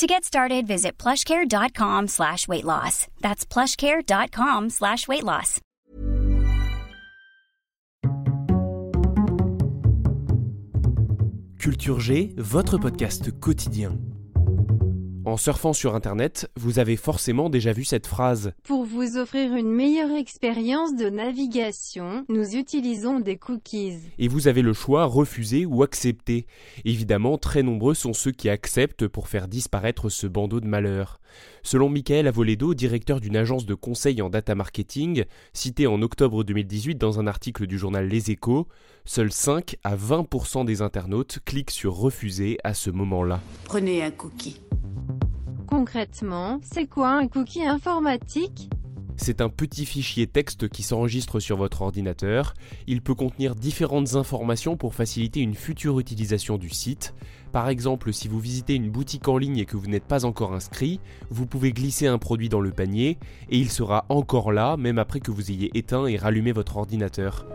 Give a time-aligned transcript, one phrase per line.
[0.00, 3.06] To get started, visit plushcare.com slash weight loss.
[3.20, 5.60] That's plushcare.com slash weight loss.
[11.58, 14.09] Culture G, votre podcast quotidien.
[15.26, 18.52] En surfant sur Internet, vous avez forcément déjà vu cette phrase.
[18.62, 23.98] Pour vous offrir une meilleure expérience de navigation, nous utilisons des cookies.
[24.18, 26.46] Et vous avez le choix refuser ou accepter.
[26.84, 31.20] Évidemment, très nombreux sont ceux qui acceptent pour faire disparaître ce bandeau de malheur.
[31.62, 36.96] Selon Michael Avoledo, directeur d'une agence de conseil en data marketing, cité en octobre 2018
[36.96, 38.68] dans un article du journal Les Échos,
[39.04, 43.40] seuls 5 à 20% des internautes cliquent sur refuser à ce moment-là.
[43.64, 44.60] Prenez un cookie.
[45.80, 48.68] Concrètement, c'est quoi un cookie informatique?
[49.16, 52.52] C'est un petit fichier texte qui s'enregistre sur votre ordinateur.
[52.86, 57.14] Il peut contenir différentes informations pour faciliter une future utilisation du site.
[57.50, 60.52] Par exemple, si vous visitez une boutique en ligne et que vous n'êtes pas encore
[60.52, 61.00] inscrit,
[61.30, 63.16] vous pouvez glisser un produit dans le panier
[63.48, 67.46] et il sera encore là même après que vous ayez éteint et rallumé votre ordinateur.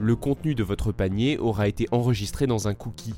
[0.00, 3.14] Le contenu de votre panier aura été enregistré dans un cookie.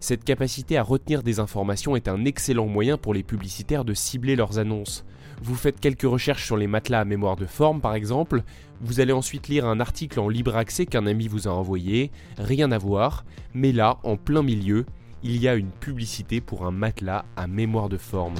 [0.00, 4.36] Cette capacité à retenir des informations est un excellent moyen pour les publicitaires de cibler
[4.36, 5.04] leurs annonces.
[5.42, 8.42] Vous faites quelques recherches sur les matelas à mémoire de forme par exemple,
[8.80, 12.72] vous allez ensuite lire un article en libre accès qu'un ami vous a envoyé, rien
[12.72, 14.86] à voir, mais là, en plein milieu,
[15.22, 18.36] il y a une publicité pour un matelas à mémoire de forme.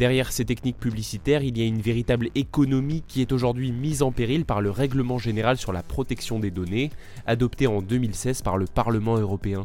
[0.00, 4.12] Derrière ces techniques publicitaires, il y a une véritable économie qui est aujourd'hui mise en
[4.12, 6.88] péril par le Règlement général sur la protection des données,
[7.26, 9.62] adopté en 2016 par le Parlement européen.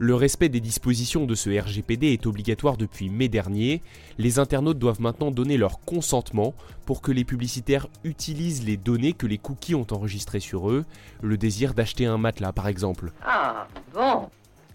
[0.00, 3.80] Le respect des dispositions de ce RGPD est obligatoire depuis mai dernier.
[4.18, 6.54] Les internautes doivent maintenant donner leur consentement
[6.84, 10.86] pour que les publicitaires utilisent les données que les cookies ont enregistrées sur eux,
[11.22, 13.12] le désir d'acheter un matelas par exemple.
[13.24, 14.28] Ah, bon.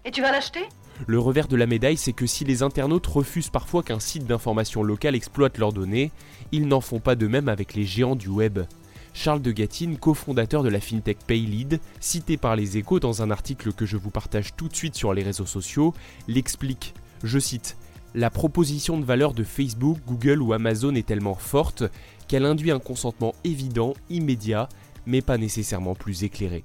[0.06, 0.66] Et tu vas l'acheter?
[1.06, 4.82] Le revers de la médaille, c'est que si les internautes refusent parfois qu'un site d'information
[4.82, 6.12] locale exploite leurs données,
[6.52, 8.60] ils n'en font pas de même avec les géants du web.
[9.12, 13.72] Charles de Gatine, cofondateur de la fintech Paylead, cité par les échos dans un article
[13.72, 15.94] que je vous partage tout de suite sur les réseaux sociaux,
[16.26, 16.94] l'explique.
[17.22, 17.76] Je cite
[18.14, 21.84] La proposition de valeur de Facebook, Google ou Amazon est tellement forte
[22.26, 24.68] qu'elle induit un consentement évident, immédiat,
[25.06, 26.64] mais pas nécessairement plus éclairé.